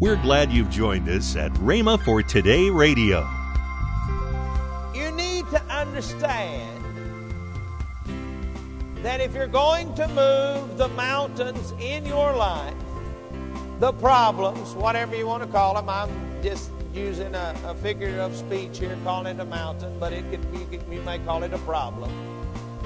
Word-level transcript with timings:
We're 0.00 0.16
glad 0.16 0.50
you've 0.50 0.70
joined 0.70 1.08
us 1.08 1.36
at 1.36 1.52
Rhema 1.52 2.02
for 2.04 2.20
Today 2.20 2.68
Radio. 2.68 3.20
You 4.92 5.12
need 5.12 5.48
to 5.50 5.62
understand 5.70 6.84
that 9.04 9.20
if 9.20 9.34
you're 9.34 9.46
going 9.46 9.94
to 9.94 10.08
move 10.08 10.78
the 10.78 10.88
mountains 10.88 11.72
in 11.78 12.04
your 12.04 12.34
life, 12.34 12.74
the 13.78 13.92
problems, 13.92 14.74
whatever 14.74 15.14
you 15.14 15.28
want 15.28 15.44
to 15.44 15.48
call 15.48 15.74
them, 15.74 15.88
I'm 15.88 16.10
just 16.42 16.72
using 16.92 17.32
a, 17.36 17.54
a 17.64 17.74
figure 17.76 18.18
of 18.18 18.34
speech 18.34 18.80
here, 18.80 18.98
calling 19.04 19.36
it 19.36 19.40
a 19.40 19.44
mountain, 19.44 19.96
but 20.00 20.12
it 20.12 20.28
could, 20.28 20.44
you, 20.52 20.66
could, 20.66 20.92
you 20.92 21.02
may 21.02 21.20
call 21.20 21.44
it 21.44 21.52
a 21.52 21.58
problem. 21.58 22.10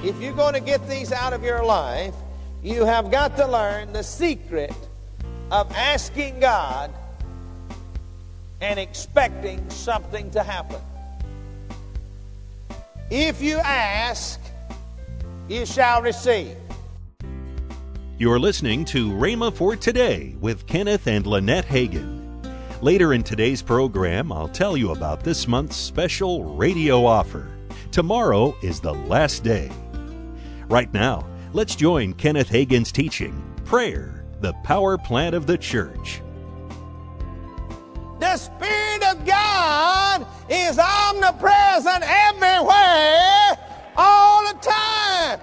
If 0.03 0.21
you're 0.21 0.33
going 0.33 0.53
to 0.53 0.61
get 0.61 0.87
these 0.87 1.11
out 1.11 1.33
of 1.33 1.43
your 1.43 1.65
life, 1.65 2.13
you 2.61 2.85
have 2.85 3.09
got 3.09 3.35
to 3.37 3.47
learn 3.47 3.93
the 3.93 4.03
secret 4.03 4.75
of 5.51 5.71
asking 5.73 6.39
God 6.39 6.93
and 8.61 8.79
expecting 8.79 9.67
something 9.69 10.29
to 10.31 10.43
happen. 10.43 10.81
If 13.09 13.41
you 13.41 13.57
ask, 13.57 14.39
you 15.47 15.65
shall 15.65 16.01
receive. 16.01 16.55
You're 18.17 18.39
listening 18.39 18.85
to 18.85 19.11
Rhema 19.11 19.53
for 19.53 19.75
Today 19.75 20.35
with 20.41 20.67
Kenneth 20.67 21.07
and 21.07 21.25
Lynette 21.25 21.65
Hagin. 21.65 22.19
Later 22.81 23.13
in 23.13 23.23
today's 23.23 23.61
program, 23.61 24.31
I'll 24.31 24.47
tell 24.47 24.77
you 24.77 24.91
about 24.91 25.23
this 25.23 25.47
month's 25.47 25.75
special 25.75 26.43
radio 26.43 27.05
offer. 27.05 27.47
Tomorrow 27.91 28.55
is 28.61 28.79
the 28.79 28.93
last 28.93 29.43
day. 29.43 29.71
Right 30.67 30.93
now, 30.93 31.25
let's 31.53 31.75
join 31.75 32.13
Kenneth 32.13 32.49
Hagin's 32.49 32.91
teaching 32.91 33.41
Prayer, 33.65 34.18
the 34.41 34.53
Power 34.63 34.97
Plant 34.97 35.35
of 35.35 35.47
the 35.47 35.57
Church. 35.57 36.21
The 38.19 38.37
Spirit 38.37 39.03
of 39.11 39.25
God 39.25 40.25
is 40.49 40.77
omnipresent 40.77 42.03
everywhere, 42.03 43.57
all 43.95 44.43
the 44.45 44.59
time. 44.59 45.39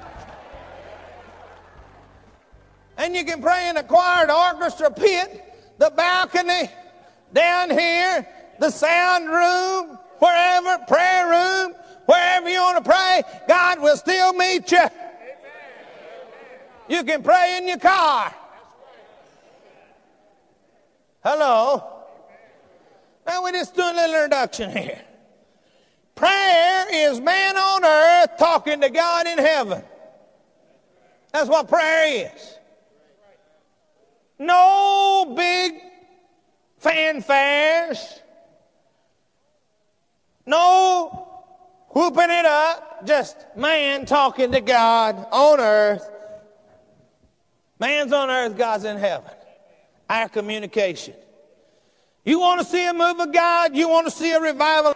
And 2.99 3.15
you 3.15 3.25
can 3.25 3.41
pray 3.43 3.69
in 3.69 3.77
a 3.77 3.83
choir, 3.83 4.27
the 4.27 4.35
orchestra 4.35 4.91
pit, 4.91 5.43
the 5.79 5.91
balcony, 5.95 6.71
down 7.33 7.71
here, 7.71 8.27
the 8.59 8.71
sound 8.71 9.29
room, 9.29 9.99
wherever, 10.19 10.85
prayer 10.87 11.29
room, 11.29 11.75
wherever 12.07 12.49
you 12.49 12.61
want 12.61 12.83
to 12.83 12.91
pray, 12.91 13.23
God 13.47 13.81
will 13.81 13.97
still 13.97 14.33
meet 14.33 14.73
you. 14.73 14.85
You 16.89 17.05
can 17.05 17.23
pray 17.23 17.59
in 17.59 17.69
your 17.69 17.79
car. 17.79 18.35
Hello. 21.29 21.83
Now 23.27 23.43
we're 23.43 23.51
just 23.51 23.75
do 23.75 23.83
a 23.83 23.93
little 23.93 24.15
introduction 24.15 24.71
here. 24.71 25.03
Prayer 26.15 26.87
is 26.89 27.21
man 27.21 27.57
on 27.57 27.85
earth 27.85 28.39
talking 28.39 28.81
to 28.81 28.89
God 28.89 29.27
in 29.27 29.37
heaven. 29.37 29.83
That's 31.33 31.51
what 31.51 31.67
prayer 31.67 32.31
is. 32.33 32.59
No 34.39 35.35
big 35.37 35.73
fanfares. 36.81 38.21
No 40.47 41.27
whooping 41.89 42.31
it 42.31 42.47
up. 42.47 43.05
Just 43.05 43.37
man 43.57 44.07
talking 44.07 44.53
to 44.53 44.61
God 44.61 45.27
on 45.33 45.59
earth. 45.59 46.09
Man's 47.81 48.13
on 48.13 48.31
earth, 48.31 48.57
God's 48.57 48.85
in 48.85 48.97
heaven. 48.97 49.36
Our 50.09 50.29
communication. 50.29 51.15
You 52.25 52.41
want 52.41 52.61
to 52.61 52.67
see 52.67 52.87
a 52.87 52.93
move 52.93 53.21
of 53.21 53.33
God? 53.33 53.77
You 53.77 53.89
want 53.89 54.07
to 54.07 54.11
see 54.11 54.33
a 54.33 54.41
revival? 54.41 54.95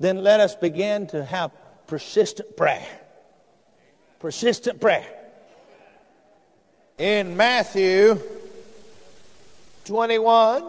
Then 0.00 0.22
let 0.22 0.40
us 0.40 0.54
begin 0.54 1.06
to 1.08 1.24
have 1.24 1.50
persistent 1.86 2.56
prayer. 2.56 2.86
Persistent 4.20 4.80
prayer. 4.80 5.06
In 6.98 7.36
Matthew 7.36 8.20
21, 9.84 10.64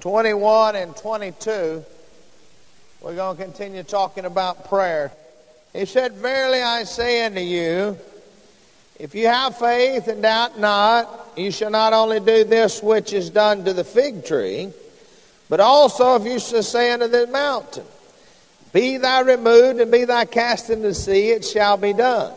21 0.00 0.76
and 0.76 0.96
22, 0.96 1.84
we're 3.00 3.14
going 3.14 3.36
to 3.36 3.42
continue 3.42 3.82
talking 3.82 4.24
about 4.24 4.68
prayer. 4.68 5.12
He 5.74 5.86
said, 5.86 6.12
Verily 6.12 6.62
I 6.62 6.84
say 6.84 7.26
unto 7.26 7.40
you, 7.40 7.98
if 8.98 9.14
you 9.14 9.26
have 9.26 9.58
faith 9.58 10.06
and 10.06 10.22
doubt 10.22 10.58
not, 10.58 11.32
you 11.36 11.50
shall 11.50 11.70
not 11.70 11.92
only 11.92 12.20
do 12.20 12.44
this 12.44 12.80
which 12.80 13.12
is 13.12 13.28
done 13.28 13.64
to 13.64 13.72
the 13.72 13.82
fig 13.82 14.24
tree, 14.24 14.72
but 15.48 15.58
also 15.58 16.14
if 16.14 16.24
you 16.24 16.38
shall 16.38 16.62
say 16.62 16.92
unto 16.92 17.08
the 17.08 17.26
mountain, 17.26 17.84
Be 18.72 18.98
thou 18.98 19.24
removed 19.24 19.80
and 19.80 19.90
be 19.90 20.04
thou 20.04 20.24
cast 20.24 20.70
into 20.70 20.88
the 20.88 20.94
sea, 20.94 21.30
it 21.30 21.44
shall 21.44 21.76
be 21.76 21.92
done. 21.92 22.32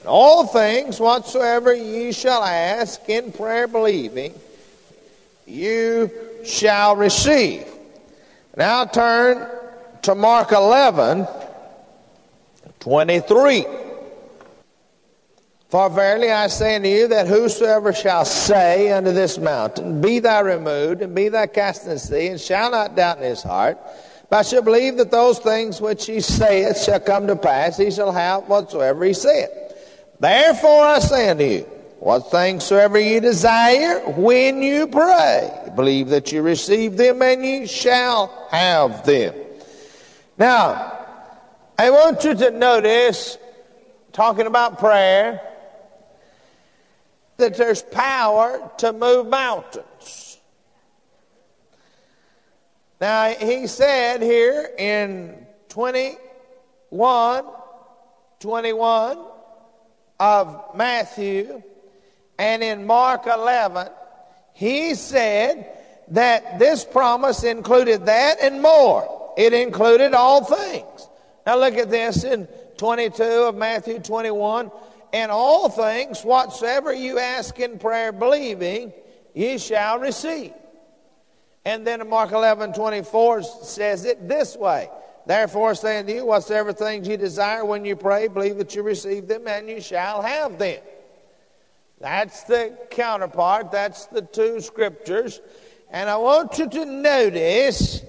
And 0.00 0.06
all 0.06 0.46
things 0.46 1.00
whatsoever 1.00 1.74
ye 1.74 2.12
shall 2.12 2.42
ask 2.44 3.08
in 3.08 3.32
prayer 3.32 3.66
believing, 3.66 4.34
you 5.46 6.10
shall 6.44 6.94
receive. 6.94 7.66
Now 8.54 8.84
turn 8.84 9.48
to 10.02 10.14
Mark 10.14 10.52
11, 10.52 11.26
23. 12.80 13.66
For 15.68 15.88
verily 15.88 16.30
I 16.30 16.48
say 16.48 16.74
unto 16.74 16.88
you 16.88 17.06
that 17.08 17.28
whosoever 17.28 17.92
shall 17.92 18.24
say 18.24 18.90
unto 18.90 19.12
this 19.12 19.38
mountain, 19.38 20.00
Be 20.00 20.18
thou 20.18 20.42
removed, 20.42 21.00
and 21.00 21.14
be 21.14 21.28
thou 21.28 21.46
cast 21.46 21.84
in 21.84 21.90
the 21.90 21.98
sea, 21.98 22.26
and 22.26 22.40
shall 22.40 22.72
not 22.72 22.96
doubt 22.96 23.18
in 23.18 23.22
his 23.22 23.42
heart, 23.42 23.78
but 24.30 24.46
shall 24.46 24.62
believe 24.62 24.96
that 24.96 25.12
those 25.12 25.38
things 25.38 25.80
which 25.80 26.06
he 26.06 26.20
saith 26.20 26.82
shall 26.82 26.98
come 26.98 27.28
to 27.28 27.36
pass, 27.36 27.76
he 27.76 27.92
shall 27.92 28.10
have 28.10 28.48
whatsoever 28.48 29.04
he 29.04 29.12
saith. 29.12 29.50
Therefore 30.18 30.82
I 30.82 30.98
say 30.98 31.30
unto 31.30 31.44
you, 31.44 31.60
what 32.00 32.30
things 32.30 32.64
soever 32.64 32.98
ye 32.98 33.20
desire 33.20 34.00
when 34.12 34.62
you 34.62 34.86
pray, 34.88 35.70
believe 35.76 36.08
that 36.08 36.32
you 36.32 36.42
receive 36.42 36.96
them, 36.96 37.22
and 37.22 37.44
ye 37.44 37.66
shall 37.66 38.48
have 38.50 39.04
them. 39.04 39.34
Now, 40.38 40.99
I 41.80 41.88
want 41.88 42.24
you 42.24 42.34
to 42.34 42.50
notice, 42.50 43.38
talking 44.12 44.46
about 44.46 44.78
prayer, 44.78 45.40
that 47.38 47.56
there's 47.56 47.80
power 47.80 48.70
to 48.76 48.92
move 48.92 49.28
mountains. 49.28 50.38
Now, 53.00 53.30
he 53.30 53.66
said 53.66 54.20
here 54.20 54.68
in 54.76 55.46
21, 55.70 57.44
21 58.40 59.18
of 60.20 60.76
Matthew 60.76 61.62
and 62.38 62.62
in 62.62 62.86
Mark 62.86 63.26
11, 63.26 63.88
he 64.52 64.94
said 64.94 65.66
that 66.08 66.58
this 66.58 66.84
promise 66.84 67.42
included 67.42 68.04
that 68.04 68.38
and 68.42 68.60
more. 68.60 69.32
It 69.38 69.54
included 69.54 70.12
all 70.12 70.44
things. 70.44 70.89
Now 71.50 71.58
look 71.58 71.78
at 71.78 71.90
this 71.90 72.22
in 72.22 72.46
22 72.76 73.24
of 73.24 73.56
Matthew 73.56 73.98
21 73.98 74.70
and 75.12 75.32
all 75.32 75.68
things 75.68 76.22
whatsoever 76.22 76.92
you 76.92 77.18
ask 77.18 77.58
in 77.58 77.76
prayer 77.76 78.12
believing 78.12 78.92
ye 79.34 79.58
shall 79.58 79.98
receive. 79.98 80.52
And 81.64 81.84
then 81.84 82.00
in 82.00 82.08
mark 82.08 82.30
11 82.30 82.72
24 82.72 83.42
says 83.42 84.04
it 84.04 84.28
this 84.28 84.56
way. 84.56 84.90
Therefore 85.26 85.74
saying 85.74 86.06
to 86.06 86.14
you 86.14 86.24
whatsoever 86.24 86.72
things 86.72 87.08
you 87.08 87.16
desire 87.16 87.64
when 87.64 87.84
you 87.84 87.96
pray 87.96 88.28
believe 88.28 88.56
that 88.58 88.76
you 88.76 88.84
receive 88.84 89.26
them 89.26 89.48
and 89.48 89.68
you 89.68 89.80
shall 89.80 90.22
have 90.22 90.56
them. 90.56 90.80
That's 91.98 92.44
the 92.44 92.78
counterpart. 92.92 93.72
That's 93.72 94.06
the 94.06 94.22
two 94.22 94.60
scriptures. 94.60 95.40
And 95.90 96.08
i 96.08 96.16
want 96.16 96.60
you 96.60 96.68
to 96.68 96.84
notice 96.84 98.02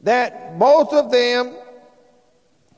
that 0.00 0.58
both 0.58 0.92
of 0.92 1.12
them 1.12 1.54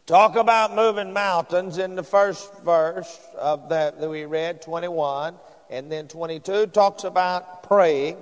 talk 0.08 0.37
about 0.37 0.75
moving 0.75 1.12
mountains 1.12 1.76
in 1.76 1.94
the 1.94 2.02
first 2.02 2.58
verse 2.64 3.20
of 3.37 3.69
that, 3.69 4.00
that 4.00 4.08
we 4.08 4.25
read 4.25 4.62
21 4.62 5.34
and 5.69 5.93
then 5.93 6.08
22 6.08 6.69
talks 6.69 7.05
about 7.05 7.62
praying. 7.62 8.16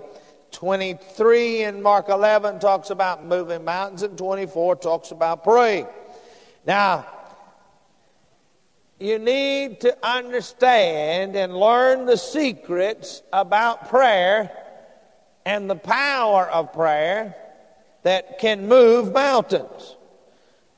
23 0.50 1.62
in 1.62 1.80
mark 1.80 2.08
11 2.08 2.58
talks 2.58 2.90
about 2.90 3.24
moving 3.24 3.64
mountains 3.64 4.02
and 4.02 4.18
24 4.18 4.74
talks 4.76 5.12
about 5.12 5.44
praying. 5.44 5.86
Now 6.66 7.06
you 8.98 9.20
need 9.20 9.80
to 9.82 9.96
understand 10.04 11.36
and 11.36 11.56
learn 11.56 12.04
the 12.06 12.16
secrets 12.16 13.22
about 13.32 13.88
prayer 13.88 14.50
and 15.44 15.70
the 15.70 15.76
power 15.76 16.48
of 16.50 16.72
prayer 16.72 17.36
that 18.02 18.40
can 18.40 18.66
move 18.66 19.12
mountains 19.12 19.95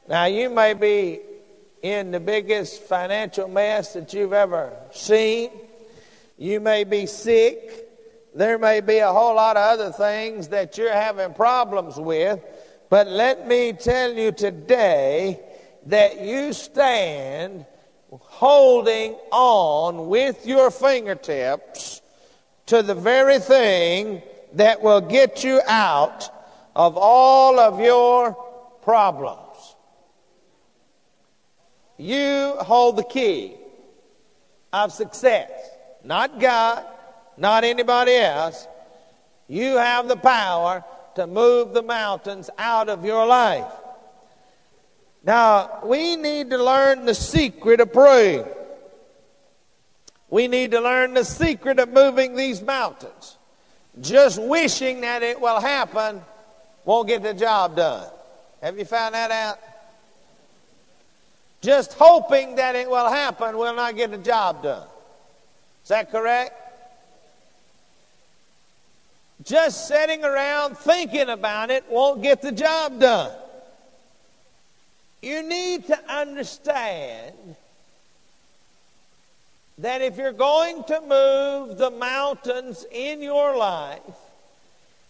now, 0.08 0.24
you 0.24 0.48
may 0.48 0.72
be 0.72 1.20
in 1.82 2.12
the 2.12 2.20
biggest 2.20 2.82
financial 2.82 3.46
mess 3.46 3.92
that 3.92 4.14
you've 4.14 4.32
ever 4.32 4.74
seen. 4.90 5.50
You 6.38 6.60
may 6.60 6.84
be 6.84 7.04
sick. 7.04 7.86
There 8.34 8.58
may 8.58 8.80
be 8.80 8.98
a 8.98 9.12
whole 9.12 9.34
lot 9.34 9.58
of 9.58 9.78
other 9.78 9.92
things 9.92 10.48
that 10.48 10.78
you're 10.78 10.92
having 10.92 11.34
problems 11.34 11.96
with. 11.96 12.40
But 12.88 13.08
let 13.08 13.46
me 13.46 13.74
tell 13.74 14.14
you 14.14 14.32
today 14.32 15.40
that 15.86 16.22
you 16.22 16.54
stand 16.54 17.66
holding 18.10 19.12
on 19.30 20.08
with 20.08 20.46
your 20.46 20.70
fingertips 20.70 22.00
to 22.66 22.82
the 22.82 22.94
very 22.94 23.38
thing 23.40 24.22
that 24.54 24.80
will 24.80 25.02
get 25.02 25.44
you 25.44 25.60
out 25.66 26.30
of 26.74 26.96
all 26.96 27.60
of 27.60 27.78
your 27.78 28.32
problems. 28.82 29.47
You 31.98 32.54
hold 32.60 32.96
the 32.96 33.04
key 33.04 33.56
of 34.72 34.92
success, 34.92 35.50
not 36.04 36.38
God, 36.38 36.86
not 37.36 37.64
anybody 37.64 38.14
else. 38.14 38.66
You 39.48 39.76
have 39.76 40.06
the 40.06 40.16
power 40.16 40.84
to 41.16 41.26
move 41.26 41.74
the 41.74 41.82
mountains 41.82 42.48
out 42.56 42.88
of 42.88 43.04
your 43.04 43.26
life. 43.26 43.72
Now, 45.24 45.80
we 45.84 46.14
need 46.14 46.50
to 46.50 46.62
learn 46.62 47.04
the 47.04 47.14
secret 47.14 47.80
of 47.80 47.92
praying. 47.92 48.46
We 50.30 50.46
need 50.46 50.70
to 50.70 50.80
learn 50.80 51.14
the 51.14 51.24
secret 51.24 51.80
of 51.80 51.88
moving 51.88 52.36
these 52.36 52.62
mountains. 52.62 53.36
Just 54.00 54.40
wishing 54.40 55.00
that 55.00 55.22
it 55.22 55.40
will 55.40 55.60
happen 55.60 56.22
won't 56.84 57.08
get 57.08 57.22
the 57.22 57.34
job 57.34 57.76
done. 57.76 58.06
Have 58.62 58.78
you 58.78 58.84
found 58.84 59.14
that 59.14 59.30
out? 59.30 59.58
Just 61.60 61.94
hoping 61.94 62.56
that 62.56 62.76
it 62.76 62.88
will 62.88 63.08
happen 63.08 63.56
will 63.56 63.74
not 63.74 63.96
get 63.96 64.10
the 64.10 64.18
job 64.18 64.62
done. 64.62 64.86
Is 65.82 65.88
that 65.88 66.10
correct? 66.10 66.54
Just 69.44 69.88
sitting 69.88 70.24
around 70.24 70.76
thinking 70.76 71.28
about 71.28 71.70
it 71.70 71.84
won't 71.88 72.22
get 72.22 72.42
the 72.42 72.52
job 72.52 73.00
done. 73.00 73.32
You 75.22 75.42
need 75.42 75.86
to 75.86 75.98
understand 76.12 77.56
that 79.78 80.02
if 80.02 80.16
you're 80.16 80.32
going 80.32 80.84
to 80.84 81.00
move 81.00 81.78
the 81.78 81.90
mountains 81.90 82.84
in 82.90 83.22
your 83.22 83.56
life, 83.56 84.00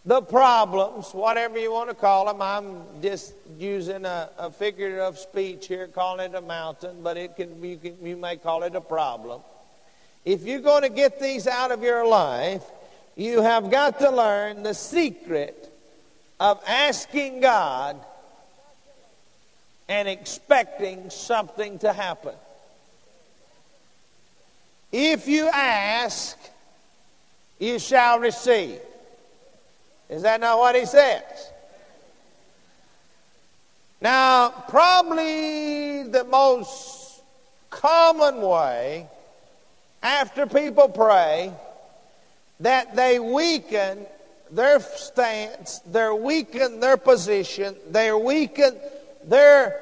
the 0.09 0.23
problems, 0.23 1.13
whatever 1.13 1.59
you 1.59 1.71
want 1.71 1.91
to 1.91 1.95
call 1.95 2.25
them, 2.25 2.41
I'm 2.41 2.81
just 3.03 3.35
using 3.59 4.07
a, 4.07 4.31
a 4.39 4.51
figure 4.51 5.01
of 5.01 5.19
speech 5.19 5.67
here, 5.67 5.87
calling 5.87 6.33
it 6.33 6.35
a 6.35 6.41
mountain, 6.41 7.03
but 7.03 7.19
it 7.19 7.37
can, 7.37 7.63
you, 7.63 7.77
can, 7.77 7.95
you 8.03 8.17
may 8.17 8.39
call 8.39 8.63
it 8.63 8.75
a 8.75 8.81
problem. 8.81 9.43
If 10.25 10.45
you're 10.45 10.63
going 10.63 10.81
to 10.81 10.89
get 10.89 11.21
these 11.21 11.47
out 11.47 11.73
of 11.73 11.83
your 11.83 12.07
life, 12.07 12.63
you 13.17 13.43
have 13.43 13.71
got 13.71 13.99
to 13.99 14.11
learn 14.11 14.63
the 14.63 14.73
secret 14.73 15.71
of 16.41 16.59
asking 16.67 17.41
God 17.43 18.01
and 19.91 20.09
expecting 20.09 21.11
something 21.11 21.79
to 21.81 21.93
happen. 21.93 22.35
If 24.91 25.29
you 25.29 25.51
ask, 25.53 26.39
you 27.59 27.79
shall 27.79 28.21
receive. 28.21 28.81
Is 30.09 30.23
that 30.23 30.41
not 30.41 30.59
what 30.59 30.75
he 30.75 30.87
says? 30.87 31.23
Now, 34.01 34.51
probably 34.69 36.05
the 36.05 36.25
most 36.25 37.23
common 37.71 38.41
way 38.41 39.09
after 40.03 40.47
people 40.47 40.89
pray 40.89 41.53
that 42.61 42.95
they 42.95 43.19
weaken 43.19 44.07
their 44.51 44.81
stance, 44.81 45.81
they 45.81 46.09
weaken 46.09 46.81
their 46.81 46.97
position, 46.97 47.77
they 47.91 48.13
weaken 48.13 48.77
their 49.25 49.81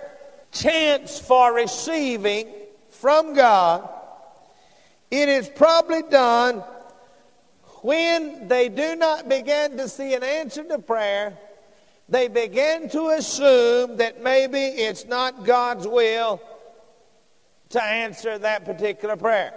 chance 0.50 1.18
for 1.18 1.52
receiving 1.52 2.48
from 2.90 3.34
God, 3.34 3.88
it 5.10 5.28
is 5.28 5.48
probably 5.48 6.02
done 6.02 6.64
when 7.82 8.48
they 8.48 8.68
do 8.68 8.96
not 8.96 9.28
begin 9.28 9.76
to 9.76 9.88
see 9.88 10.14
an 10.14 10.22
answer 10.22 10.64
to 10.64 10.78
prayer. 10.78 11.36
They 12.08 12.28
begin 12.28 12.88
to 12.90 13.08
assume 13.08 13.96
that 13.96 14.22
maybe 14.22 14.58
it's 14.58 15.06
not 15.06 15.44
God's 15.44 15.88
will 15.88 16.40
to 17.70 17.82
answer 17.82 18.38
that 18.38 18.64
particular 18.64 19.16
prayer. 19.16 19.52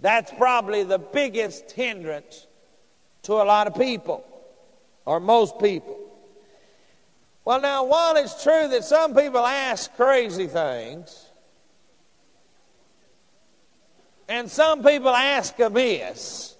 That's 0.00 0.32
probably 0.32 0.84
the 0.84 0.98
biggest 0.98 1.72
hindrance 1.72 2.46
to 3.22 3.34
a 3.34 3.44
lot 3.44 3.66
of 3.66 3.74
people, 3.74 4.24
or 5.04 5.20
most 5.20 5.58
people. 5.58 5.96
Well, 7.44 7.60
now, 7.60 7.84
while 7.84 8.16
it's 8.16 8.42
true 8.42 8.68
that 8.68 8.84
some 8.84 9.14
people 9.14 9.44
ask 9.44 9.94
crazy 9.96 10.46
things, 10.46 11.26
and 14.28 14.50
some 14.50 14.84
people 14.84 15.08
ask 15.08 15.58
amiss, 15.58 16.54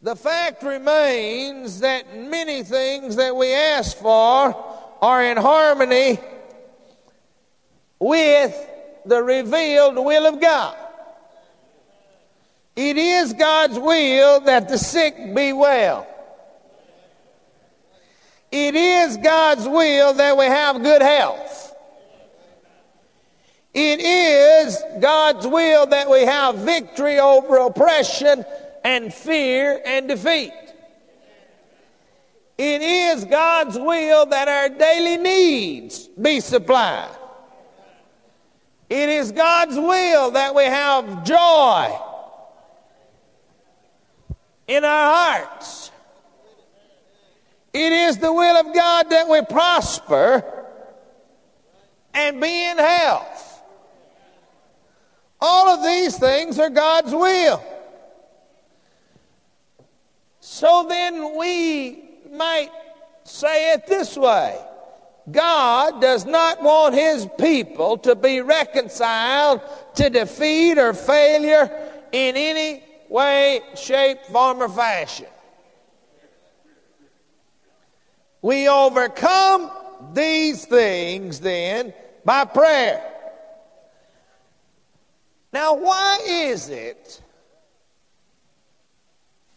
the 0.00 0.14
fact 0.14 0.62
remains 0.62 1.80
that 1.80 2.16
many 2.16 2.62
things 2.62 3.16
that 3.16 3.34
we 3.34 3.52
ask 3.52 3.96
for 3.96 4.54
are 5.02 5.24
in 5.24 5.36
harmony 5.36 6.18
with 7.98 8.54
the 9.06 9.22
revealed 9.22 9.96
will 9.96 10.26
of 10.26 10.40
God. 10.40 10.76
It 12.76 12.96
is 12.96 13.32
God's 13.32 13.78
will 13.78 14.40
that 14.40 14.68
the 14.68 14.78
sick 14.78 15.16
be 15.34 15.52
well. 15.52 16.06
It 18.50 18.74
is 18.74 19.16
God's 19.16 19.66
will 19.66 20.14
that 20.14 20.36
we 20.36 20.44
have 20.44 20.82
good 20.82 21.02
health. 21.02 21.43
It 23.74 24.00
is 24.00 24.80
God's 25.00 25.46
will 25.48 25.86
that 25.86 26.08
we 26.08 26.20
have 26.20 26.58
victory 26.58 27.18
over 27.18 27.56
oppression 27.56 28.44
and 28.84 29.12
fear 29.12 29.82
and 29.84 30.06
defeat. 30.06 30.52
It 32.56 32.82
is 32.82 33.24
God's 33.24 33.76
will 33.76 34.26
that 34.26 34.46
our 34.46 34.68
daily 34.68 35.16
needs 35.16 36.06
be 36.06 36.38
supplied. 36.38 37.10
It 38.88 39.08
is 39.08 39.32
God's 39.32 39.76
will 39.76 40.30
that 40.32 40.54
we 40.54 40.62
have 40.62 41.24
joy 41.24 41.98
in 44.68 44.84
our 44.84 45.14
hearts. 45.14 45.90
It 47.72 47.90
is 47.90 48.18
the 48.18 48.32
will 48.32 48.56
of 48.56 48.72
God 48.72 49.10
that 49.10 49.28
we 49.28 49.42
prosper 49.42 50.44
and 52.12 52.40
be 52.40 52.70
in 52.70 52.78
health. 52.78 53.33
All 55.46 55.68
of 55.68 55.82
these 55.82 56.16
things 56.16 56.58
are 56.58 56.70
God's 56.70 57.12
will. 57.12 57.62
So 60.40 60.86
then 60.88 61.36
we 61.36 62.02
might 62.32 62.70
say 63.24 63.74
it 63.74 63.86
this 63.86 64.16
way 64.16 64.58
God 65.30 66.00
does 66.00 66.24
not 66.24 66.62
want 66.62 66.94
his 66.94 67.28
people 67.38 67.98
to 67.98 68.14
be 68.14 68.40
reconciled 68.40 69.60
to 69.96 70.08
defeat 70.08 70.78
or 70.78 70.94
failure 70.94 71.70
in 72.12 72.36
any 72.36 72.82
way, 73.10 73.60
shape, 73.76 74.24
form, 74.32 74.62
or 74.62 74.68
fashion. 74.70 75.26
We 78.40 78.66
overcome 78.66 79.70
these 80.14 80.64
things 80.64 81.38
then 81.38 81.92
by 82.24 82.46
prayer. 82.46 83.13
Now, 85.54 85.74
why 85.74 86.18
is 86.26 86.68
it? 86.68 87.22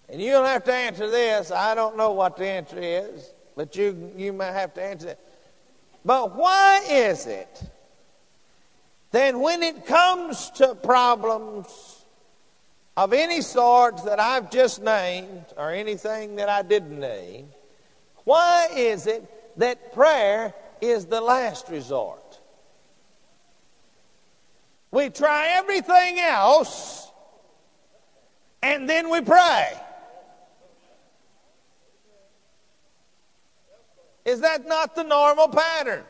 And 0.07 0.21
you 0.21 0.31
don't 0.31 0.45
have 0.45 0.63
to 0.65 0.73
answer 0.73 1.09
this. 1.09 1.51
I 1.51 1.73
don't 1.73 1.97
know 1.97 2.11
what 2.11 2.37
the 2.37 2.45
answer 2.45 2.77
is, 2.79 3.33
but 3.55 3.75
you, 3.75 4.13
you 4.15 4.31
may 4.31 4.45
have 4.45 4.75
to 4.75 4.83
answer 4.83 5.09
it. 5.09 5.19
But 6.05 6.35
why 6.35 6.85
is 6.87 7.25
it 7.25 7.63
then 9.11 9.39
when 9.39 9.63
it 9.63 9.87
comes 9.87 10.49
to 10.51 10.75
problems 10.75 12.05
of 12.95 13.13
any 13.13 13.41
sort 13.41 14.03
that 14.05 14.19
I've 14.19 14.51
just 14.51 14.81
named 14.83 15.45
or 15.55 15.71
anything 15.71 16.35
that 16.35 16.49
I 16.49 16.61
didn't 16.61 16.99
name, 16.99 17.47
why 18.25 18.67
is 18.75 19.07
it 19.07 19.23
that 19.57 19.93
prayer 19.93 20.53
is 20.81 21.05
the 21.05 21.21
last 21.21 21.69
resort? 21.69 22.26
We 24.91 25.09
try 25.09 25.49
everything 25.49 26.19
else 26.19 27.11
and 28.61 28.89
then 28.89 29.09
we 29.09 29.21
pray. 29.21 29.73
Is 34.25 34.41
that 34.41 34.67
not 34.67 34.95
the 34.95 35.03
normal 35.03 35.47
pattern? 35.47 36.03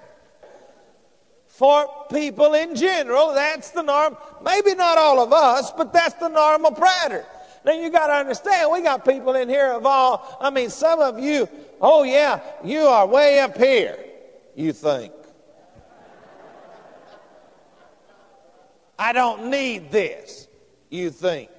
for 1.57 1.89
people 2.11 2.53
in 2.53 2.75
general. 2.75 3.33
That's 3.33 3.71
the 3.71 3.81
norm. 3.81 4.15
Maybe 4.43 4.75
not 4.75 4.99
all 4.99 5.19
of 5.19 5.33
us, 5.33 5.71
but 5.71 5.91
that's 5.91 6.13
the 6.13 6.27
normal 6.27 6.71
pattern. 6.71 7.23
Now 7.65 7.71
you 7.71 7.89
got 7.89 8.07
to 8.07 8.13
understand, 8.13 8.71
we 8.71 8.83
got 8.83 9.03
people 9.03 9.33
in 9.33 9.49
here 9.49 9.71
of 9.71 9.83
all, 9.83 10.37
I 10.39 10.51
mean, 10.51 10.69
some 10.69 10.99
of 10.99 11.19
you, 11.19 11.49
oh 11.81 12.03
yeah, 12.03 12.41
you 12.63 12.81
are 12.81 13.07
way 13.07 13.39
up 13.39 13.57
here, 13.57 13.97
you 14.55 14.71
think. 14.71 15.11
I 18.99 19.13
don't 19.13 19.51
need 19.51 19.91
this, 19.91 20.47
you 20.89 21.11
think. 21.11 21.51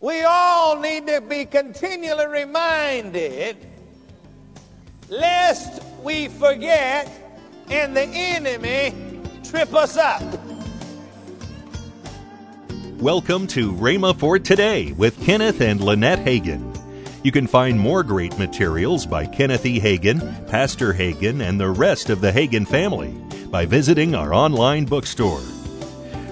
We 0.00 0.22
all 0.22 0.80
need 0.80 1.06
to 1.06 1.20
be 1.20 1.44
continually 1.44 2.26
reminded 2.26 3.56
lest 5.08 5.80
we 6.02 6.26
forget 6.26 7.08
and 7.70 7.96
the 7.96 8.02
enemy 8.02 8.92
trip 9.44 9.72
us 9.74 9.96
up. 9.96 10.24
Welcome 12.96 13.46
to 13.48 13.72
Rhema 13.74 14.18
for 14.18 14.40
Today 14.40 14.90
with 14.90 15.22
Kenneth 15.22 15.60
and 15.60 15.80
Lynette 15.80 16.24
Hagin. 16.24 16.76
You 17.22 17.30
can 17.30 17.46
find 17.46 17.78
more 17.78 18.02
great 18.02 18.36
materials 18.40 19.06
by 19.06 19.24
Kenneth 19.26 19.64
E. 19.64 19.78
Hagin, 19.78 20.48
Pastor 20.48 20.92
Hagin, 20.92 21.48
and 21.48 21.60
the 21.60 21.70
rest 21.70 22.10
of 22.10 22.20
the 22.20 22.32
Hagin 22.32 22.66
family 22.66 23.14
by 23.50 23.66
visiting 23.66 24.14
our 24.14 24.34
online 24.34 24.84
bookstore. 24.84 25.42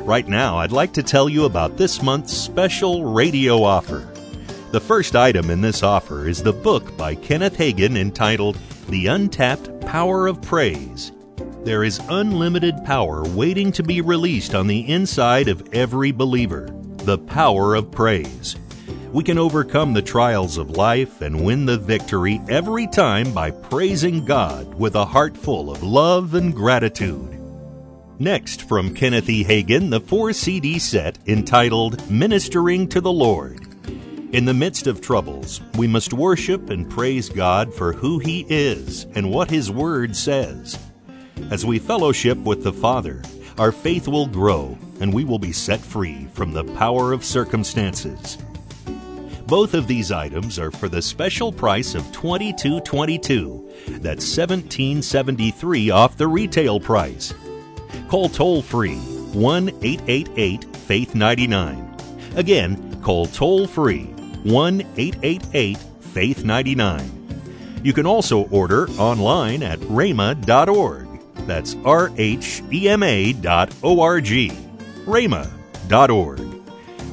Right 0.03 0.29
now, 0.29 0.59
I'd 0.59 0.73
like 0.73 0.93
to 0.93 1.03
tell 1.03 1.29
you 1.29 1.45
about 1.45 1.77
this 1.77 2.03
month's 2.03 2.37
special 2.37 3.05
radio 3.05 3.63
offer. 3.63 4.09
The 4.71 4.81
first 4.81 5.17
item 5.17 5.51
in 5.51 5.61
this 5.61 5.83
offer 5.83 6.29
is 6.29 6.43
the 6.43 6.53
book 6.53 6.97
by 6.97 7.15
Kenneth 7.15 7.57
Hagin 7.57 7.97
entitled 7.97 8.59
The 8.89 9.07
Untapped 9.07 9.81
Power 9.81 10.27
of 10.27 10.43
Praise. 10.43 11.13
There 11.65 11.83
is 11.83 12.01
unlimited 12.09 12.85
power 12.85 13.25
waiting 13.31 13.73
to 13.73 13.83
be 13.83 14.01
released 14.01 14.55
on 14.55 14.67
the 14.67 14.89
inside 14.89 15.49
of 15.49 15.69
every 15.73 16.13
believer. 16.13 16.69
The 16.99 17.19
power 17.19 17.75
of 17.75 17.91
praise. 17.91 18.57
We 19.13 19.23
can 19.23 19.39
overcome 19.39 19.95
the 19.95 20.03
trials 20.03 20.59
of 20.59 20.71
life 20.71 21.23
and 21.23 21.45
win 21.45 21.65
the 21.65 21.79
victory 21.79 22.41
every 22.49 22.87
time 22.87 23.33
by 23.33 23.51
praising 23.51 24.25
God 24.25 24.75
with 24.75 24.95
a 24.95 25.05
heart 25.05 25.37
full 25.37 25.71
of 25.71 25.83
love 25.83 26.35
and 26.35 26.55
gratitude. 26.55 27.41
Next, 28.19 28.63
from 28.69 28.95
Kenneth 28.95 29.29
E. 29.29 29.45
Hagin, 29.45 29.91
the 29.91 30.01
four 30.01 30.33
CD 30.33 30.79
set 30.79 31.19
entitled 31.27 32.11
Ministering 32.11 32.89
to 32.89 33.01
the 33.01 33.13
Lord. 33.13 33.61
In 34.33 34.45
the 34.45 34.55
midst 34.55 34.87
of 34.87 35.01
troubles, 35.01 35.61
we 35.79 35.87
must 35.87 36.13
worship 36.13 36.69
and 36.71 36.91
praise 36.91 37.29
God 37.29 37.73
for 37.73 37.93
who 37.93 38.19
He 38.19 38.45
is 38.49 39.07
and 39.15 39.31
what 39.31 39.51
His 39.51 39.71
Word 39.71 40.17
says. 40.17 40.79
As 41.51 41.65
we 41.65 41.79
fellowship 41.79 42.39
with 42.39 42.65
the 42.65 42.73
Father, 42.73 43.23
our 43.57 43.73
faith 43.73 44.09
will 44.09 44.27
grow 44.27 44.77
and 45.01 45.13
we 45.13 45.25
will 45.25 45.39
be 45.39 45.53
set 45.53 45.81
free 45.81 46.27
from 46.33 46.53
the 46.53 46.65
power 46.65 47.13
of 47.13 47.25
circumstances. 47.25 48.39
Both 49.47 49.75
of 49.75 49.87
these 49.87 50.11
items 50.11 50.59
are 50.59 50.73
for 50.73 50.89
the 50.89 51.01
special 51.01 51.53
price 51.53 51.95
of 51.95 52.03
$22.22. 52.07 54.01
That's 54.03 54.25
$17.73 54.25 55.95
off 55.95 56.17
the 56.17 56.27
retail 56.27 56.81
price. 56.81 57.33
Call 58.09 58.29
toll 58.29 58.61
free 58.61 58.97
1 58.97 59.69
888 59.83 60.77
Faith 60.77 61.15
99. 61.15 61.97
Again, 62.35 63.01
call 63.03 63.27
toll 63.27 63.69
free 63.69 64.05
1 64.43 64.81
888 64.97 65.79
Faith 66.01 66.45
99. 66.45 67.81
You 67.85 67.93
can 67.93 68.07
also 68.07 68.49
order 68.49 68.89
online 68.99 69.63
at 69.63 69.79
rhema.org. 69.81 71.07
That's 71.47 71.77
R 71.85 72.11
H 72.17 72.63
E 72.73 72.89
M 72.89 73.05
A 73.05 73.33
dot 73.33 73.73
O 73.85 74.01
R 74.01 74.21
G. 74.21 74.51
rhema.org. 75.05 76.56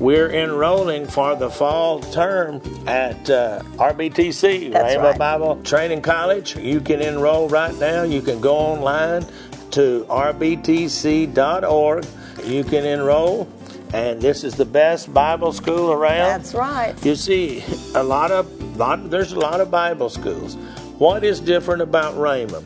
We're 0.00 0.30
enrolling 0.30 1.06
for 1.06 1.36
the 1.36 1.48
fall 1.48 2.00
term 2.00 2.60
at 2.88 3.30
uh, 3.30 3.62
RBTC, 3.76 4.72
That's 4.72 4.94
Rhema 4.94 5.02
right. 5.02 5.18
Bible 5.18 5.62
Training 5.62 6.02
College. 6.02 6.56
You 6.56 6.80
can 6.80 7.00
enroll 7.00 7.48
right 7.48 7.74
now. 7.78 8.02
You 8.02 8.20
can 8.20 8.40
go 8.40 8.56
online 8.56 9.24
to 9.70 10.04
rbtc.org. 10.08 12.06
You 12.44 12.64
can 12.64 12.84
enroll, 12.84 13.48
and 13.92 14.20
this 14.20 14.42
is 14.42 14.56
the 14.56 14.64
best 14.64 15.14
Bible 15.14 15.52
school 15.52 15.92
around. 15.92 16.40
That's 16.40 16.54
right. 16.54 16.94
You 17.04 17.14
see, 17.14 17.62
a 17.94 18.02
lot 18.02 18.32
of 18.32 18.76
lot, 18.76 19.10
there's 19.10 19.30
a 19.32 19.38
lot 19.38 19.60
of 19.60 19.70
Bible 19.70 20.08
schools. 20.08 20.56
What 20.98 21.22
is 21.22 21.38
different 21.38 21.82
about 21.82 22.14
Rhema? 22.16 22.62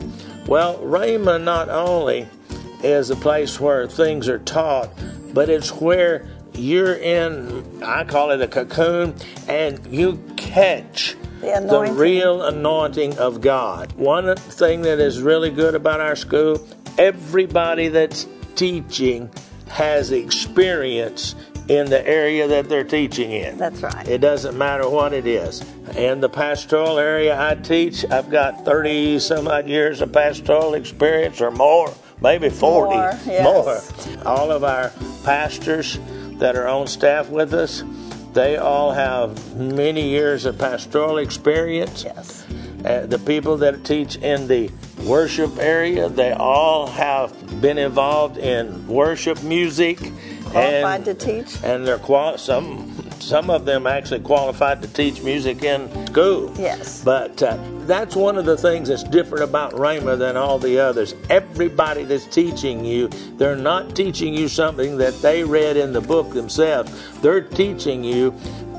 Well, 0.47 0.79
Rhema 0.79 1.43
not 1.43 1.69
only 1.69 2.27
is 2.83 3.11
a 3.11 3.17
place 3.17 3.61
where 3.61 3.87
things 3.87 4.29
are 4.29 4.39
taught, 4.39 4.89
but 5.35 5.51
it's 5.51 5.71
where 5.73 6.27
you're 6.59 6.95
in. 6.95 7.83
I 7.83 8.05
call 8.05 8.31
it 8.31 8.41
a 8.41 8.49
cocoon, 8.49 9.15
and 9.47 9.85
you 9.87 10.23
catch 10.37 11.17
The 11.41 11.67
the 11.69 11.93
real 11.93 12.43
anointing 12.43 13.19
of 13.19 13.41
God. 13.41 13.93
One 13.93 14.37
thing 14.37 14.83
that 14.83 14.99
is 14.99 15.21
really 15.21 15.51
good 15.51 15.75
about 15.75 16.01
our 16.01 16.17
school, 16.17 16.67
everybody 16.99 17.89
that's 17.89 18.27
teaching 18.57 19.31
has 19.69 20.11
experience 20.11 21.35
in 21.69 21.91
the 21.91 22.07
area 22.09 22.49
that 22.49 22.69
they're 22.69 22.83
teaching 22.83 23.31
in. 23.31 23.59
That's 23.59 23.83
right. 23.83 24.09
It 24.09 24.19
doesn't 24.19 24.57
matter 24.57 24.89
what 24.89 25.13
it 25.13 25.27
is. 25.27 25.63
In 25.95 26.21
the 26.21 26.29
pastoral 26.29 26.99
area 26.99 27.39
I 27.39 27.55
teach, 27.57 28.05
I've 28.11 28.31
got 28.31 28.65
30 28.65 29.19
some 29.19 29.47
odd 29.47 29.69
years 29.69 30.01
of 30.01 30.11
pastoral 30.13 30.75
experience 30.75 31.43
or 31.43 31.51
more, 31.51 31.93
maybe 32.23 32.49
40 32.49 32.95
More, 32.95 33.19
yes. 33.27 33.45
more. 33.45 34.27
All 34.27 34.51
of 34.51 34.65
our 34.65 34.91
pastors 35.25 35.99
that 36.39 36.57
are 36.57 36.69
on 36.69 36.87
staff 36.87 37.29
with 37.29 37.53
us, 37.55 37.85
they 38.33 38.57
all 38.57 38.93
have 38.93 39.57
many 39.57 40.09
years 40.09 40.45
of 40.45 40.59
pastoral 40.59 41.19
experience. 41.19 42.05
Yes. 42.05 42.47
Uh, 42.85 43.07
the 43.07 43.19
people 43.19 43.57
that 43.57 43.85
teach 43.85 44.17
in 44.17 44.47
the 44.47 44.71
worship 45.05 45.59
area, 45.59 46.09
they 46.09 46.33
all 46.33 46.87
have 46.87 47.61
been 47.61 47.79
involved 47.79 48.39
in 48.39 48.87
worship 48.87 49.43
music. 49.43 49.99
Qualified 49.99 50.55
and, 50.97 51.05
to 51.05 51.15
teach. 51.15 51.63
and 51.65 51.87
they're 51.87 51.99
qual- 51.99 52.39
some 52.39 52.98
some 53.21 53.51
of 53.51 53.65
them 53.65 53.87
actually 53.87 54.21
qualified 54.21 54.83
to 54.83 54.89
teach 54.89 55.23
music 55.23 55.63
in 55.63 56.07
school. 56.07 56.53
Yes. 56.59 57.03
But 57.05 57.43
uh, 57.43 57.59
that's 57.87 58.17
one 58.17 58.37
of 58.37 58.45
the 58.45 58.57
things 58.57 58.89
that's 58.89 59.03
different 59.03 59.45
about 59.45 59.73
Rhema 59.73 60.19
than 60.19 60.37
all 60.37 60.59
the 60.59 60.79
others. 60.79 61.15
Everybody 61.31 62.05
that's 62.05 62.27
teaching 62.27 62.85
you, 62.85 63.09
they're 63.37 63.57
not 63.57 63.95
teaching 63.97 64.35
you 64.35 64.49
something 64.49 64.97
that 64.99 65.21
they 65.23 65.45
read 65.45 65.77
in 65.77 65.93
the 65.93 66.01
book 66.01 66.31
themselves. 66.31 66.93
They're 67.21 67.41
teaching 67.41 68.05
you 68.05 68.33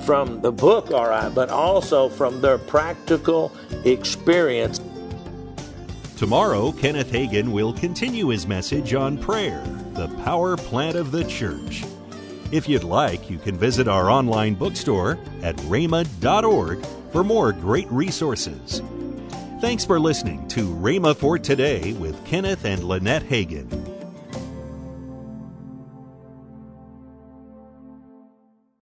from 0.06 0.42
the 0.42 0.52
book, 0.52 0.92
all 0.92 1.10
right, 1.10 1.34
but 1.34 1.50
also 1.50 2.10
from 2.10 2.42
their 2.42 2.58
practical 2.58 3.52
experience. 3.86 4.80
Tomorrow, 6.18 6.74
Kenneth 6.74 7.12
Hagin 7.12 7.50
will 7.50 7.72
continue 7.72 8.28
his 8.28 8.46
message 8.46 8.94
on 8.94 9.18
prayer, 9.18 9.64
the 9.94 10.10
power 10.24 10.58
plant 10.58 10.98
of 10.98 11.12
the 11.12 11.24
church. 11.24 11.86
If 12.52 12.68
you'd 12.68 12.84
like, 12.84 13.30
you 13.30 13.38
can 13.38 13.56
visit 13.58 13.88
our 13.88 14.10
online 14.10 14.56
bookstore 14.56 15.20
at 15.44 15.56
rhema.org 15.58 16.86
for 17.12 17.24
more 17.24 17.52
great 17.52 17.90
resources. 17.92 18.82
Thanks 19.62 19.86
for 19.86 20.00
listening 20.00 20.48
to 20.50 20.74
Rhema 20.76 21.16
for 21.16 21.38
Today 21.38 21.94
with 21.94 22.26
Kenneth 22.26 22.66
and 22.66 22.84
Lynette 22.84 23.24
Hagin. 23.24 23.89